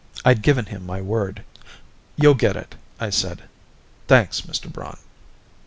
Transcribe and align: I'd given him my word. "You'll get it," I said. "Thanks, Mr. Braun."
I'd 0.25 0.41
given 0.41 0.65
him 0.65 0.83
my 0.83 0.99
word. 0.99 1.43
"You'll 2.15 2.33
get 2.33 2.55
it," 2.55 2.73
I 2.99 3.11
said. 3.11 3.43
"Thanks, 4.07 4.41
Mr. 4.41 4.67
Braun." 4.67 4.97